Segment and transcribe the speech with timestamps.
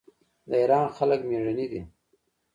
[0.49, 1.81] د ایران خلک میړني دي.